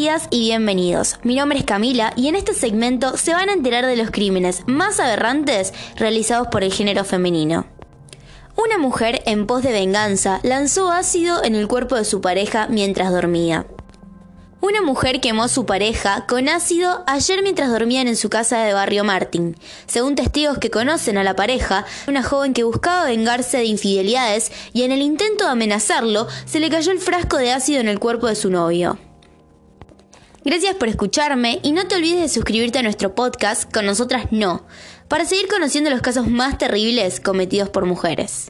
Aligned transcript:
días 0.00 0.28
y 0.30 0.40
bienvenidos. 0.40 1.18
Mi 1.24 1.34
nombre 1.34 1.58
es 1.58 1.66
Camila 1.66 2.14
y 2.16 2.28
en 2.28 2.34
este 2.34 2.54
segmento 2.54 3.18
se 3.18 3.34
van 3.34 3.50
a 3.50 3.52
enterar 3.52 3.84
de 3.84 3.96
los 3.96 4.10
crímenes 4.10 4.62
más 4.66 4.98
aberrantes 4.98 5.74
realizados 5.96 6.48
por 6.48 6.64
el 6.64 6.72
género 6.72 7.04
femenino. 7.04 7.66
Una 8.56 8.78
mujer 8.78 9.22
en 9.26 9.46
pos 9.46 9.62
de 9.62 9.72
venganza 9.72 10.40
lanzó 10.42 10.90
ácido 10.90 11.44
en 11.44 11.54
el 11.54 11.68
cuerpo 11.68 11.96
de 11.96 12.06
su 12.06 12.22
pareja 12.22 12.66
mientras 12.70 13.12
dormía. 13.12 13.66
Una 14.62 14.80
mujer 14.80 15.20
quemó 15.20 15.42
a 15.42 15.48
su 15.48 15.66
pareja 15.66 16.24
con 16.26 16.48
ácido 16.48 17.04
ayer 17.06 17.42
mientras 17.42 17.70
dormían 17.70 18.08
en 18.08 18.16
su 18.16 18.30
casa 18.30 18.64
de 18.64 18.72
Barrio 18.72 19.04
Martín. 19.04 19.54
Según 19.84 20.14
testigos 20.14 20.56
que 20.56 20.70
conocen 20.70 21.18
a 21.18 21.24
la 21.24 21.36
pareja, 21.36 21.84
una 22.08 22.22
joven 22.22 22.54
que 22.54 22.64
buscaba 22.64 23.04
vengarse 23.04 23.58
de 23.58 23.64
infidelidades 23.64 24.50
y 24.72 24.84
en 24.84 24.92
el 24.92 25.02
intento 25.02 25.44
de 25.44 25.50
amenazarlo, 25.50 26.26
se 26.46 26.58
le 26.58 26.70
cayó 26.70 26.90
el 26.90 27.00
frasco 27.00 27.36
de 27.36 27.52
ácido 27.52 27.80
en 27.80 27.88
el 27.88 27.98
cuerpo 27.98 28.28
de 28.28 28.34
su 28.34 28.48
novio. 28.48 28.98
Gracias 30.42 30.74
por 30.76 30.88
escucharme 30.88 31.60
y 31.62 31.72
no 31.72 31.86
te 31.86 31.96
olvides 31.96 32.20
de 32.20 32.28
suscribirte 32.30 32.78
a 32.78 32.82
nuestro 32.82 33.14
podcast 33.14 33.70
Con 33.70 33.84
Nosotras 33.84 34.28
No, 34.30 34.64
para 35.06 35.26
seguir 35.26 35.48
conociendo 35.48 35.90
los 35.90 36.00
casos 36.00 36.28
más 36.28 36.56
terribles 36.56 37.20
cometidos 37.20 37.68
por 37.68 37.84
mujeres. 37.84 38.48